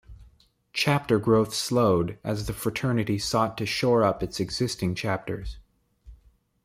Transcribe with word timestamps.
Chapter 0.73 1.19
growth 1.19 1.53
slowed, 1.53 2.17
as 2.23 2.47
the 2.47 2.53
fraternity 2.53 3.19
sought 3.19 3.55
to 3.59 3.67
shore 3.67 4.03
up 4.03 4.23
its 4.23 4.39
existing 4.39 4.95
chapters. 4.95 5.59